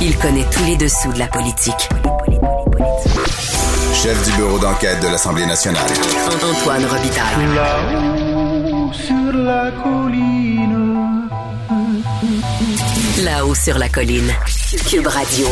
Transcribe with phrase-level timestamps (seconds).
[0.00, 1.88] Il connaît tous les dessous de la politique.
[3.92, 5.90] Chef du bureau d'enquête de l'Assemblée nationale.
[6.40, 7.46] Antoine Robitaille.
[7.54, 11.28] Là-haut sur la colline.
[13.24, 14.32] Là-haut sur la colline.
[14.88, 15.48] Cube Radio.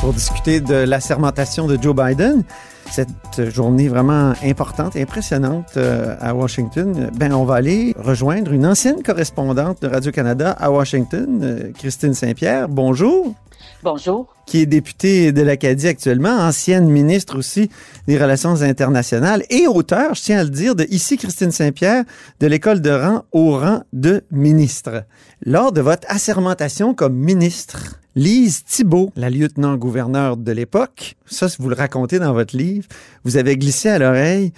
[0.00, 2.44] Pour discuter de l'assermentation de Joe Biden,
[2.90, 8.66] cette journée vraiment importante et impressionnante euh, à Washington, ben on va aller rejoindre une
[8.66, 12.68] ancienne correspondante de Radio-Canada à Washington, euh, Christine Saint-Pierre.
[12.68, 13.34] Bonjour.
[13.82, 14.32] Bonjour.
[14.46, 17.70] Qui est députée de l'Acadie actuellement, ancienne ministre aussi
[18.06, 22.04] des Relations internationales et auteur, je tiens à le dire, de Ici Christine Saint-Pierre,
[22.40, 25.04] de l'école de rang au rang de ministre.
[25.44, 31.74] Lors de votre assermentation comme ministre, Lise Thibault, la lieutenant-gouverneur de l'époque, ça, vous le
[31.74, 32.86] racontez dans votre livre,
[33.24, 34.52] vous avez glissé à l'oreille,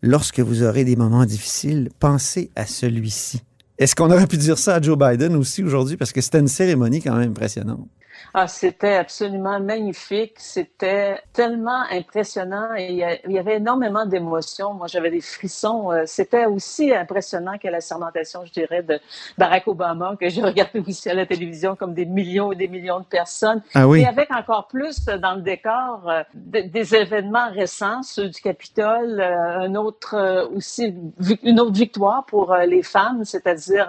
[0.00, 3.42] lorsque vous aurez des moments difficiles, pensez à celui-ci.
[3.76, 5.98] Est-ce qu'on aurait pu dire ça à Joe Biden aussi aujourd'hui?
[5.98, 7.86] Parce que c'était une cérémonie quand même impressionnante.
[8.32, 10.34] Ah, c'était absolument magnifique.
[10.38, 14.74] C'était tellement impressionnant et il y avait énormément d'émotions.
[14.74, 15.92] Moi, j'avais des frissons.
[15.92, 18.98] Euh, c'était aussi impressionnant que la sermentation, je dirais, de
[19.38, 23.00] Barack Obama, que j'ai regardé aussi à la télévision comme des millions et des millions
[23.00, 23.62] de personnes.
[23.74, 24.00] Ah oui.
[24.00, 29.60] Et avec encore plus dans le décor euh, des événements récents, ceux du Capitole, euh,
[29.60, 30.94] un autre aussi,
[31.42, 33.88] une autre victoire pour les femmes, c'est-à-dire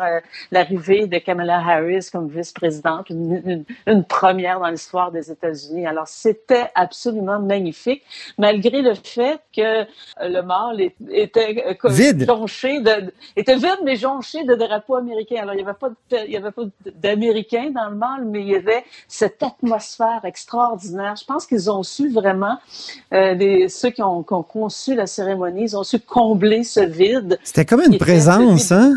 [0.51, 5.85] l'arrivée de Kamala Harris comme vice-présidente, une, une, une première dans l'histoire des États-Unis.
[5.85, 8.01] Alors, c'était absolument magnifique,
[8.37, 9.85] malgré le fait que euh,
[10.21, 10.79] le mâle
[11.11, 12.25] était euh, vide.
[12.25, 15.41] jonché de, était vide, mais jonché de drapeaux américains.
[15.41, 16.63] Alors, il n'y avait pas, il y avait pas
[16.95, 21.15] d'Américains dans le mâle, mais il y avait cette atmosphère extraordinaire.
[21.19, 22.57] Je pense qu'ils ont su vraiment,
[23.13, 26.79] euh, des, ceux qui ont, qui ont, conçu la cérémonie, ils ont su combler ce
[26.79, 27.37] vide.
[27.43, 28.93] C'était comme une présence, hein?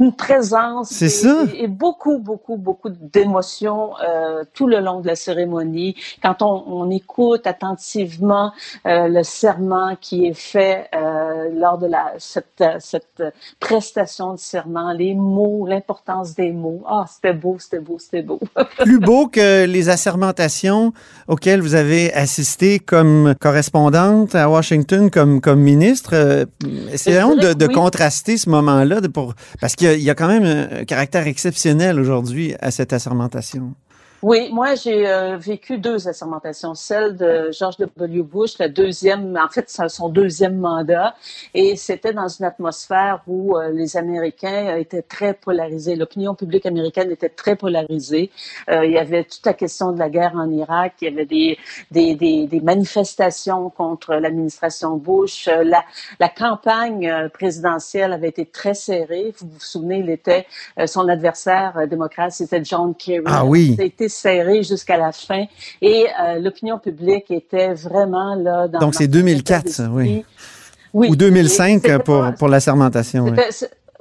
[0.00, 1.44] Une présence C'est ça.
[1.54, 5.96] Et, et, beaucoup, beaucoup, beaucoup d'émotions euh, tout le long de la cérémonie.
[6.22, 8.52] Quand on, on écoute attentivement
[8.86, 13.22] euh, le serment qui est fait euh, lors de la, cette, cette
[13.60, 16.82] prestation de serment, les mots, l'importance des mots.
[16.86, 18.40] Ah, c'était beau, c'était beau, c'était beau.
[18.78, 20.92] Plus beau que les assermentations
[21.28, 26.46] auxquelles vous avez assisté comme correspondante à Washington, comme, comme ministre.
[26.92, 27.74] Essayons de, de oui.
[27.74, 32.54] contraster ce moment-là pour, parce qu'il y, y, a quand même un caractère exceptionnel aujourd'hui
[32.60, 33.74] à cette assermentation.
[34.26, 38.22] Oui, moi j'ai euh, vécu deux assermentations, celle de George W.
[38.22, 41.14] Bush, la deuxième, en fait son deuxième mandat,
[41.52, 47.10] et c'était dans une atmosphère où euh, les Américains étaient très polarisés, l'opinion publique américaine
[47.10, 48.30] était très polarisée.
[48.70, 51.26] Euh, il y avait toute la question de la guerre en Irak, il y avait
[51.26, 51.58] des
[51.90, 55.84] des, des, des manifestations contre l'administration Bush, la,
[56.18, 59.34] la campagne présidentielle avait été très serrée.
[59.38, 60.46] Vous vous souvenez, il était
[60.86, 63.24] son adversaire démocrate, c'était John Kerry.
[63.26, 63.76] Ah oui.
[63.78, 65.44] C'était serré jusqu'à la fin
[65.80, 70.24] et euh, l'opinion publique était vraiment là dans Donc c'est 2004 ça, oui.
[70.92, 71.08] oui.
[71.10, 73.24] Ou 2005 pour pas, pour la sermentation.
[73.24, 73.32] Oui.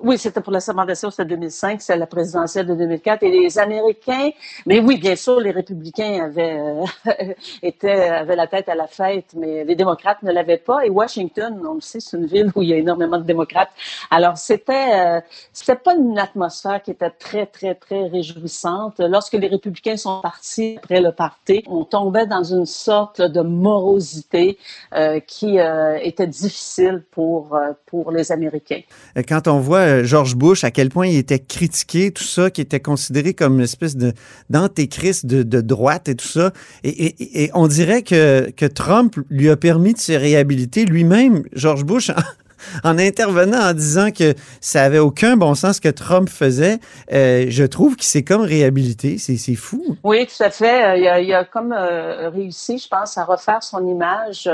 [0.06, 3.24] Oui, c'était pour la sermentation, c'était 2005, c'est la présidentielle de 2004.
[3.24, 4.31] Et les Américains,
[4.66, 7.34] mais oui, bien sûr, les républicains avaient, euh,
[7.64, 10.86] étaient, avaient la tête à la fête, mais les démocrates ne l'avaient pas.
[10.86, 13.69] Et Washington, on le sait, c'est une ville où il y a énormément de démocrates.
[14.12, 15.22] Alors, c'était, euh,
[15.53, 18.96] c'était pas une atmosphère qui était très, très, très réjouissante.
[19.00, 24.58] Lorsque les républicains sont partis après le party, on tombait dans une sorte de morosité
[24.94, 25.59] euh, qui
[26.02, 28.81] était difficile pour, pour les Américains.
[29.16, 32.80] Quand on voit George Bush, à quel point il était critiqué, tout ça, qui était
[32.80, 34.14] considéré comme une espèce de
[34.50, 36.52] d'antéchrist de, droite et tout ça.
[36.84, 42.12] Et, on dirait que Trump lui a permis de se réhabiliter lui-même, George Bush,
[42.84, 46.79] en intervenant en disant que ça avait aucun bon sens ce que Trump faisait,
[47.12, 49.18] euh, je trouve qu'il s'est comme réhabilité.
[49.18, 49.97] C'est, c'est fou.
[50.03, 51.00] Oui, tout à fait.
[51.00, 54.50] Il a, il a comme euh, réussi, je pense, à refaire son image.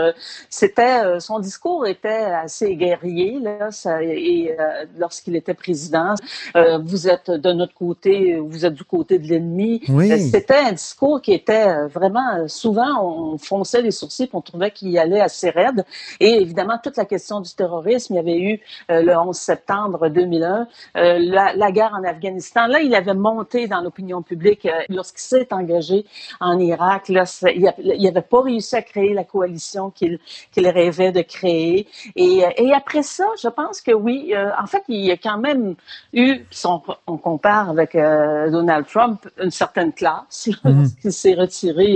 [0.50, 6.16] C'était euh, son discours était assez guerrier là, ça, et euh, lorsqu'il était président,
[6.56, 9.81] euh, vous êtes de notre côté, vous êtes du côté de l'ennemi.
[9.90, 10.29] Oui.
[10.32, 14.97] C'était un discours qui était vraiment souvent on fonçait les sourcils, puis on trouvait qu'il
[14.97, 15.85] allait assez raide.
[16.20, 18.59] Et évidemment toute la question du terrorisme il y avait eu
[18.91, 20.67] euh, le 11 septembre 2001,
[20.97, 22.67] euh, la, la, guerre en Afghanistan.
[22.67, 26.05] Là, il avait monté dans l'opinion publique euh, lorsqu'il s'est engagé
[26.40, 27.09] en Irak.
[27.09, 27.23] Là,
[27.53, 30.19] il n'avait pas réussi à créer la coalition qu'il
[30.55, 31.87] rêvait de créer.
[32.16, 35.75] Et, et, après ça, je pense que oui, en fait, il y a quand même
[36.13, 40.47] eu, si on, on compare avec Donald Trump, une certaine classe.
[40.47, 40.79] Mm -hmm.
[40.79, 41.87] Lorsqu'il s'est retiré,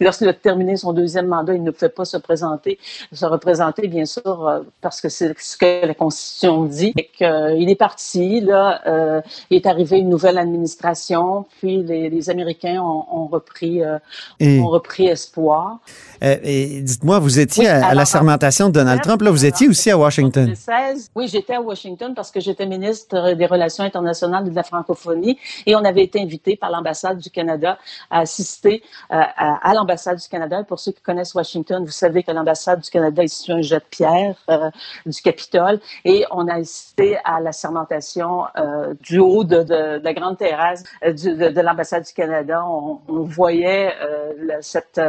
[0.00, 2.72] lorsqu'il a terminé son deuxième mandat, il ne pouvait pas se présenter,
[3.12, 4.34] se représenter, bien sûr,
[4.80, 6.92] parce que c'est ce que la Constitution dit.
[6.96, 9.20] Et qu'il est parti, là, euh,
[9.50, 13.98] il est arrivé une nouvelle administration, puis les, les Américains ont, ont repris, euh,
[14.40, 15.78] Et- ont repris espoir.
[16.22, 19.44] Euh, et dites-moi, vous étiez Oui, à, à la sermentation de Donald Trump, là, vous
[19.44, 20.44] étiez aussi à Washington.
[20.44, 24.62] 2016, oui, j'étais à Washington parce que j'étais ministre des Relations internationales et de la
[24.62, 27.78] francophonie et on avait été invité par l'ambassade du Canada
[28.10, 28.82] à assister
[29.12, 30.60] euh, à, à l'ambassade du Canada.
[30.60, 33.62] Et pour ceux qui connaissent Washington, vous savez que l'ambassade du Canada est située un
[33.62, 34.70] jet de pierre euh,
[35.06, 40.36] du Capitole et on a assisté à la sermentation euh, du haut de, la grande
[40.36, 42.64] terrasse euh, de, de l'ambassade du Canada.
[42.66, 45.00] On, voyait euh, cette,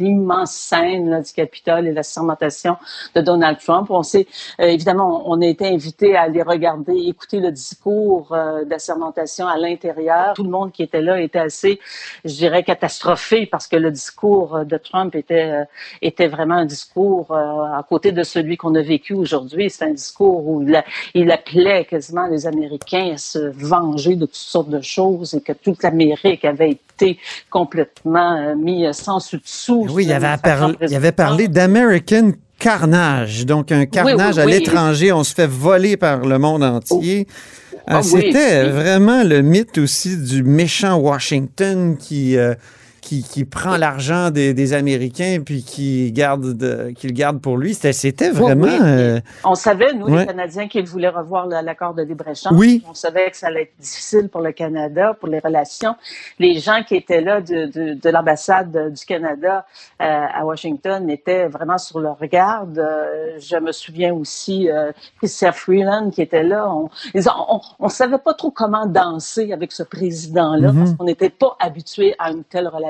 [0.00, 2.76] immense scène du Capitole et la sermentation
[3.14, 3.90] de Donald Trump.
[3.90, 4.26] On s'est
[4.58, 9.56] évidemment, on a été invité à aller regarder, écouter le discours de la sermentation à
[9.56, 10.34] l'intérieur.
[10.34, 11.78] Tout le monde qui était là était assez,
[12.24, 15.64] je dirais, catastrophé parce que le discours de Trump était
[16.02, 19.59] était vraiment un discours à côté de celui qu'on a vécu aujourd'hui.
[19.68, 20.84] C'est un discours où il, a-
[21.14, 25.52] il appelait quasiment les Américains à se venger de toutes sortes de choses et que
[25.52, 27.18] toute l'Amérique avait été
[27.50, 29.86] complètement euh, mis sans dessous.
[29.90, 34.52] Oui, il avait, parlé, il avait parlé d'American Carnage, donc un carnage oui, à oui.
[34.52, 35.12] l'étranger.
[35.12, 37.26] On se fait voler par le monde entier.
[37.72, 42.54] Euh, Ah C'était vraiment le mythe aussi du méchant Washington qui, euh,
[43.00, 47.56] qui, qui prend l'argent des, des Américains puis qui garde de, qui le garde pour
[47.56, 47.74] lui.
[47.74, 48.64] C'était, vraiment.
[48.64, 48.78] oui.
[48.82, 50.20] euh, On savait, nous, Ouais.
[50.20, 52.52] les Canadiens, qu'ils voulaient revoir l'accord de libre-échange.
[52.56, 52.82] Oui.
[52.88, 55.94] On savait que ça allait être difficile pour le Canada, pour les relations.
[56.38, 59.66] Les gens qui étaient là de, de, de l'ambassade du Canada
[60.00, 62.78] euh, à Washington étaient vraiment sur leur garde.
[62.78, 66.68] Euh, je me souviens aussi euh, Chrystia Freeland qui était là.
[66.70, 66.88] On,
[67.78, 70.78] on savait pas trop comment danser avec ce président-là Mhm.
[70.78, 72.89] parce qu'on n'était pas habitué à une telle relation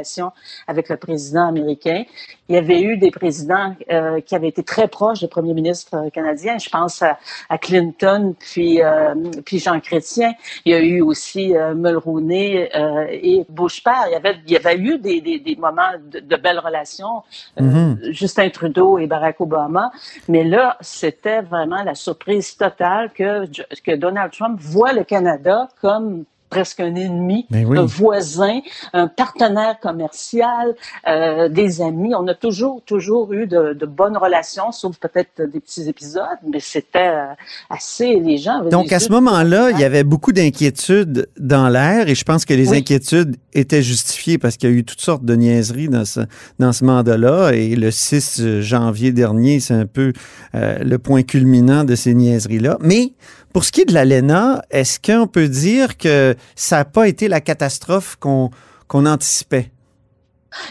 [0.66, 2.04] avec le président américain.
[2.48, 5.94] Il y avait eu des présidents euh, qui avaient été très proches du premier ministre
[5.96, 6.58] euh, canadien.
[6.58, 7.18] Je pense à,
[7.48, 9.14] à Clinton, puis, euh,
[9.44, 10.32] puis Jean Chrétien.
[10.64, 14.04] Il y a eu aussi euh, Mulroney euh, et Bush père.
[14.08, 17.22] Il y avait, il y avait eu des, des, des moments de, de belles relations,
[17.60, 18.12] euh, Mhm.
[18.12, 19.92] Justin Trudeau et Barack Obama.
[20.28, 23.46] Mais là, c'était vraiment la surprise totale que,
[23.82, 27.78] que Donald Trump voit le Canada comme presque un ennemi, oui.
[27.78, 28.60] un voisin,
[28.92, 30.74] un partenaire commercial,
[31.08, 32.14] euh, des amis.
[32.14, 36.60] On a toujours, toujours eu de, de bonnes relations, sauf peut-être des petits épisodes, mais
[36.60, 37.26] c'était euh,
[37.70, 42.14] assez, les gens Donc, à ce moment-là, il y avait beaucoup d'inquiétudes dans l'air et
[42.14, 42.78] je pense que les Oui.
[42.78, 46.20] inquiétudes étaient justifiées parce qu'il y a eu toutes sortes de niaiseries dans ce,
[46.58, 50.12] dans ce mandat-là et le 6 janvier dernier, c'est un peu
[50.54, 52.78] euh, le point culminant de ces niaiseries-là.
[52.80, 53.12] Mais
[53.52, 57.28] pour ce qui est de l'ALENA, est-ce qu'on peut dire que ça n'a pas été
[57.28, 58.50] la catastrophe qu'on
[58.88, 59.70] qu'on anticipait?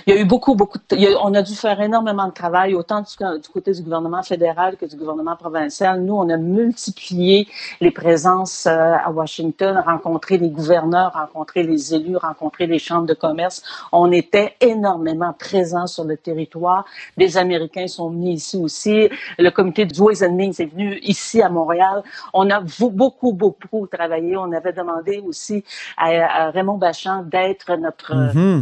[0.05, 2.27] Il y a eu beaucoup, beaucoup de, il y a- on a dû faire énormément
[2.27, 3.07] de travail, autant du,
[3.41, 6.01] du côté du gouvernement fédéral que du gouvernement provincial.
[6.01, 7.47] Nous, on a multiplié
[7.81, 13.13] les présences euh, à Washington, rencontré les gouverneurs, rencontré les élus, rencontré les chambres de
[13.13, 13.63] commerce.
[13.91, 16.85] On était énormément présents sur le territoire.
[17.17, 19.09] Des Américains sont venus ici aussi.
[19.37, 22.03] Le comité du Ways and Means est venu ici à Montréal.
[22.33, 22.59] On a
[22.89, 24.35] beaucoup, beaucoup travaillé.
[24.37, 25.63] On avait demandé aussi
[25.97, 26.07] à,
[26.47, 28.13] à Raymond Bachand d'être notre,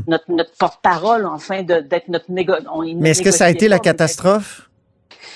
[0.08, 4.70] notre, notre porte-parole, enfin, d'être notre Mais est-ce que ça a été la catastrophe,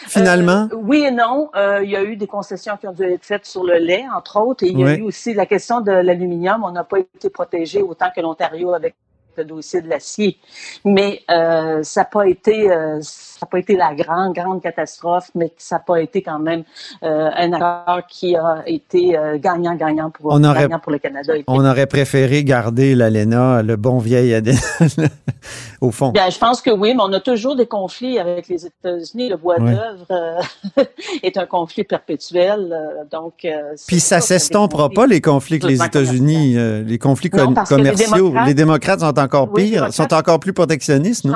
[0.07, 0.68] finalement?
[0.71, 1.50] Euh, oui et non.
[1.56, 4.06] Euh, il y a eu des concessions qui ont dû être faites sur le lait,
[4.15, 4.95] entre autres, et il y a Oui.
[5.00, 6.63] eu aussi la question de l'aluminium.
[6.63, 8.95] On n'a pas été protégé autant que l'Ontario avec
[9.37, 10.37] le dossier de l'acier.
[10.85, 15.29] Mais euh, ça n'a pas été euh, ça n'a pas été la grande, grande catastrophe,
[15.35, 16.63] mais ça n'a pas été quand même
[17.03, 21.33] euh, un accord qui a été gagnant-gagnant pour, On aurait- gagnant pour le Canada.
[21.47, 24.57] On aurait préféré garder l'ALENA, le bon vieil ADN,
[25.81, 26.09] au fond.
[26.11, 29.29] Bien, je pense que oui, mais on a toujours des conflits avec les États-Unis.
[29.29, 29.73] Le bois Ouais.
[29.73, 30.41] d'œuvre
[31.23, 32.73] est un conflit perpétuel.
[33.11, 33.47] donc,
[33.88, 37.69] Puis ça a s'estompera pas les conflits que les États-Unis, les conflits Non, com- parce
[37.69, 38.15] que les commerciaux.
[38.15, 41.35] démocrates- les démocrates sont encore Oui, pires, sont encore plus protectionnistes, non?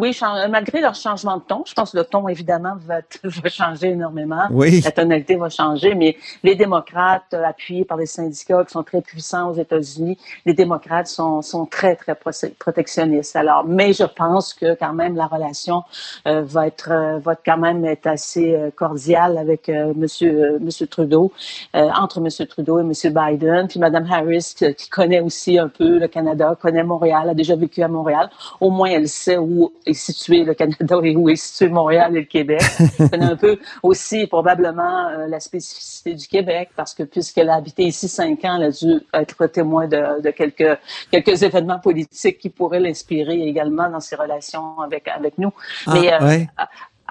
[0.00, 3.00] Euh, oui, chan- malgré leur changement de ton, je pense que le ton, évidemment, va,
[3.24, 4.44] va changer énormément.
[4.50, 4.80] Oui.
[4.84, 9.00] La tonalité va changer, mais les démocrates, euh, appuyés par les syndicats qui sont très
[9.00, 12.14] puissants aux États-Unis, les démocrates sont, sont très, très
[12.58, 13.36] protectionnistes.
[13.36, 15.82] Alors, mais je pense que quand même la relation
[16.26, 20.58] euh, va être euh, va quand même être assez euh, cordiale avec euh, Monsieur euh,
[20.60, 21.32] Monsieur Trudeau,
[21.76, 25.68] euh, entre Monsieur Trudeau et Monsieur Biden, puis Madame Harris qui, qui connaît aussi un
[25.68, 28.30] peu le Canada, connaît Montréal, a déjà vécu à Montréal.
[28.60, 32.20] Au moins, elle sait où est situé le Canada et où est situé Montréal et
[32.20, 32.62] le Québec.
[33.10, 37.84] Connaît un peu aussi probablement euh, la spécificité du Québec parce que puisqu'elle a habité
[37.84, 40.78] ici cinq ans, elle a dû être témoin de, de quelques
[41.10, 45.52] quelques événements politiques qui pourraient l'inspirer également dans ses relations avec avec nous.
[45.86, 46.48] Ah, Mais euh, ouais.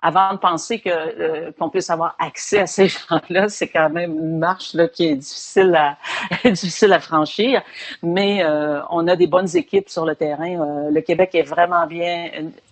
[0.01, 4.11] avant de penser que euh, qu'on puisse avoir accès à ces gens-là, c'est quand même
[4.11, 5.97] une marche là qui est difficile à
[6.49, 7.61] difficile à franchir.
[8.03, 10.59] Mais euh, on a des bonnes équipes sur le terrain.
[10.59, 12.29] Euh, le Québec est vraiment bien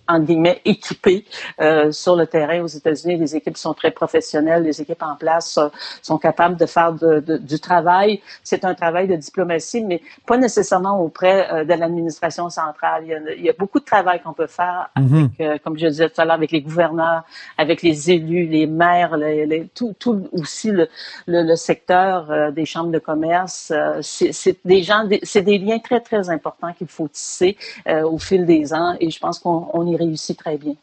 [0.08, 1.26] en guillemets, équipés
[1.62, 3.18] euh, sur le terrain aux États-Unis.
[3.18, 5.70] Les équipes sont très professionnelles, les équipes en place euh,
[6.02, 8.22] sont capables de faire de, de, du travail.
[8.44, 13.04] C'est un travail de diplomatie, mais pas nécessairement auprès euh, de l'administration centrale.
[13.06, 15.60] Il y, a, il y, a, beaucoup de travail qu'on peut faire, avec, mm -hmm.
[15.64, 17.24] comme je disais tout à l'heure, avec les gouverneurs,
[17.58, 20.86] avec les élus, les maires, les, les, tout, tout aussi le,
[21.32, 23.72] le, le secteur euh, des chambres de commerce.
[23.72, 27.52] Euh, c'est des gens, c'est des liens très, très importants qu'il faut tisser
[28.14, 30.74] au fil des ans et je pense qu'on y réussit très bien.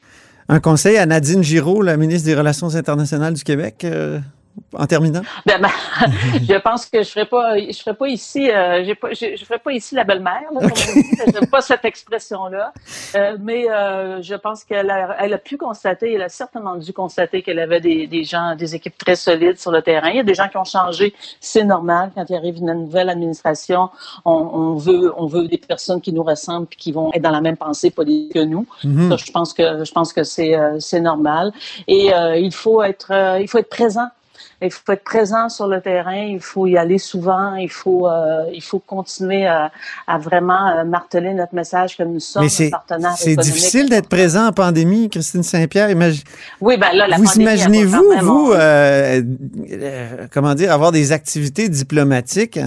[0.48, 4.20] Un conseil à Nadine Giraud, la ministre des Relations internationales du Québec, euh,
[4.72, 5.22] en terminant?
[5.46, 5.68] Ben, ben,
[6.48, 9.58] je pense que je ferai pas, je ferai pas ici, euh, pas, je, je ferai
[9.58, 10.48] pas ici la belle-mère.
[10.54, 11.02] Okay.
[11.32, 12.72] J'aime pas cette expression-là,
[13.14, 16.92] euh, mais euh, je pense qu'elle a, elle a pu constater, elle a certainement dû
[16.92, 20.10] constater qu'elle avait des, des gens, des équipes très solides sur le terrain.
[20.10, 22.10] Il y a des gens qui ont changé, c'est normal.
[22.14, 23.90] Quand il arrive une nouvelle administration,
[24.24, 27.30] on, on, veut, on veut des personnes qui nous ressemblent et qui vont être dans
[27.30, 28.66] la même pensée politique que nous.
[28.82, 29.08] Mm -hmm.
[29.10, 31.52] Ça, je pense que, je pense que c'est, c'est normal.
[31.86, 32.10] Et
[32.48, 34.08] il faut être, il faut être présent
[34.62, 38.44] il faut être présent sur le terrain, il faut y aller souvent, il faut, euh,
[38.52, 39.70] il faut continuer à,
[40.06, 44.46] à vraiment euh, marteler notre message que nous sommes un partenaire C'est difficile d'être présent
[44.46, 45.90] en pandémie, Christine Saint-Pierre.
[45.90, 46.22] Imagine...
[46.60, 49.22] Oui, ben là, la vous imaginez-vous, vous, euh,
[50.32, 52.58] comment dire, avoir des activités diplomatiques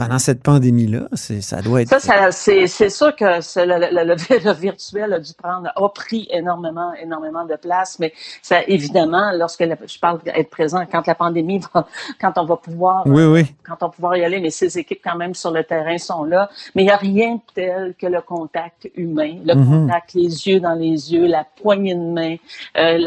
[0.00, 1.88] pendant cette pandémie-là, ça doit être.
[1.88, 6.26] Ça, ça c'est sûr que le, le, le, le, virtuel a dû prendre, a pris
[6.30, 11.60] énormément, énormément de place, mais ça, évidemment, lorsque je parle d'être présent, quand la pandémie
[11.74, 11.86] va,
[12.18, 13.54] quand on va pouvoir, oui, oui.
[13.62, 16.24] quand on va pouvoir y aller, mais ces équipes quand même sur le terrain sont
[16.24, 19.70] là, mais il n'y a rien de tel que le contact humain, le mm -hmm.
[19.80, 22.36] contact les yeux dans les yeux, la poignée de main,
[22.76, 22.98] euh,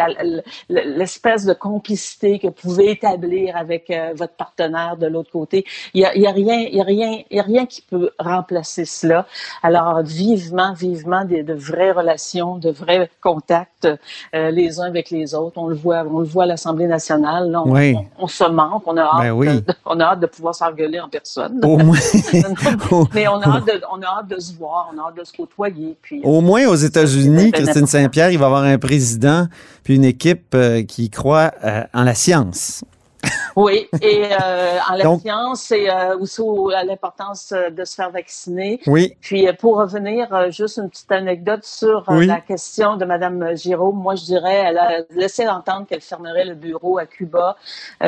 [0.70, 5.58] l'espèce de complicité que vous pouvez établir avec euh, votre partenaire de l'autre côté.
[5.94, 8.12] Il y a, y a rien, il y a rien, y a rien qui peut
[8.20, 9.25] remplacer cela.
[9.62, 13.88] Alors, vivement, vivement, de vraies relations, de vrais contacts
[14.36, 15.58] euh, les uns avec les autres.
[15.58, 17.52] On le voit, on le voit à l'Assemblée nationale.
[17.52, 17.96] Là, on, oui.
[17.96, 18.84] on, on, se manque.
[18.86, 19.48] On a hâte, ben oui.
[19.48, 21.60] de, on a hâte de pouvoir s'engueuler en personne.
[21.63, 21.98] Au moins.
[23.13, 25.24] Mais on a, hâte de, on a hâte de se voir, on a hâte de
[25.24, 25.98] se côtoyer.
[26.02, 29.48] Puis, Au moins, aux États-Unis, Christine Saint-Pierre, il va avoir un président
[29.84, 32.84] puis une équipe euh, qui croit euh, en la science.
[33.56, 36.42] Oui, et euh, en la science et euh, aussi
[36.76, 38.80] à l'importance euh, de se faire vacciner.
[38.88, 39.16] Oui.
[39.22, 42.26] Puis pour revenir, euh, juste une petite anecdote sur oui.
[42.26, 43.92] la question de Madame Giraud.
[43.92, 47.56] Moi, je dirais, elle a laissé entendre qu'elle fermerait le bureau à Cuba.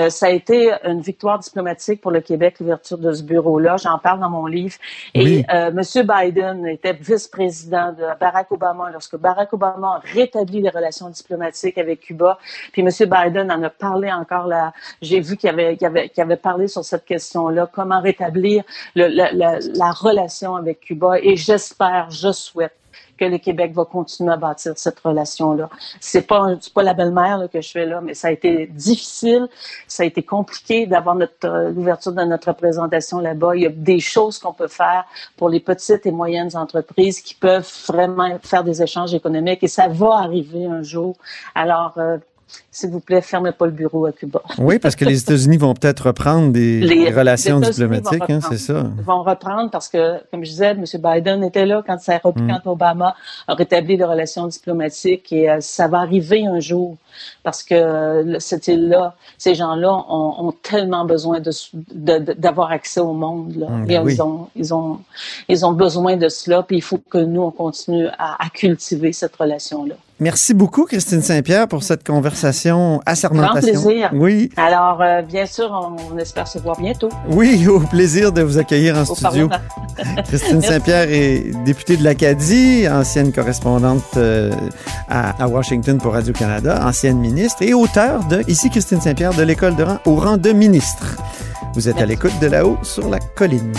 [0.09, 3.77] ça a été une victoire diplomatique pour le Québec, l'ouverture de ce bureau-là.
[3.77, 4.75] J'en parle dans mon livre.
[5.15, 5.45] Oui.
[5.51, 11.09] Et Monsieur Biden était vice-président de Barack Obama lorsque Barack Obama a rétabli les relations
[11.09, 12.37] diplomatiques avec Cuba.
[12.71, 14.73] Puis Monsieur Biden en a parlé encore là.
[15.01, 18.63] J'ai vu qui avait, qui, avait, qui avait parlé sur cette question-là, comment rétablir
[18.95, 21.19] le, la, la, la relation avec Cuba.
[21.21, 22.73] Et j'espère, je souhaite
[23.17, 25.69] que le Québec va continuer à bâtir cette relation-là.
[25.99, 29.47] C'est pas pas la belle-mère que je fais là, mais ça a été difficile,
[29.87, 33.55] ça a été compliqué d'avoir notre euh, l'ouverture de notre représentation là-bas.
[33.55, 35.05] Il y a des choses qu'on peut faire
[35.37, 39.87] pour les petites et moyennes entreprises qui peuvent vraiment faire des échanges économiques et ça
[39.87, 41.15] va arriver un jour.
[41.53, 42.17] Alors euh,
[42.71, 44.41] s'il vous plaît, fermez pas le bureau à Cuba.
[44.57, 48.57] Oui, parce que les États-Unis vont peut-être reprendre des les, relations les diplomatiques, hein, c'est
[48.57, 48.85] ça.
[48.97, 50.83] Ils vont reprendre parce que, comme je disais, M.
[50.95, 52.59] Biden était là quand ça a repris, mm.
[52.63, 53.15] quand Obama
[53.47, 56.97] a rétabli les relations diplomatiques et euh, ça va arriver un jour
[57.43, 63.13] parce que euh, cette île-là, ces gens-là ont, ont, tellement besoin de, d'avoir accès au
[63.13, 63.55] monde.
[63.55, 63.67] Là.
[63.69, 64.13] Mm, et oui.
[64.13, 64.99] ils, ont, ils, ont,
[65.47, 69.13] ils ont besoin de cela, puis il faut que nous, on continue à, à cultiver
[69.13, 69.95] cette relation-là.
[70.21, 73.73] Merci beaucoup, Christine Saint-Pierre, pour cette conversation assermentation.
[73.73, 74.09] Grand plaisir.
[74.13, 74.49] Oui.
[74.55, 77.09] Alors, euh, bien sûr, on, on, espère se voir bientôt.
[77.29, 79.49] Oui, au plaisir de vous accueillir en au studio.
[80.27, 84.53] Christine Saint-Pierre est députée de l'Acadie, ancienne correspondante euh,
[85.09, 89.75] à, à, Washington pour Radio-Canada, ancienne ministre et auteur de Ici Christine Saint-Pierre de l'École
[89.75, 91.17] de rang au rang de ministre.
[91.73, 92.03] Vous êtes Merci.
[92.03, 93.73] à l'écoute de là-haut sur la colline.